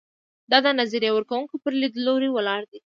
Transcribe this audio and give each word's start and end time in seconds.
دا 0.51 0.57
د 0.65 0.67
نظریه 0.79 1.11
ورکوونکو 1.13 1.55
پر 1.63 1.73
لیدلورو 1.81 2.29
ولاړ 2.35 2.61
دی. 2.71 2.79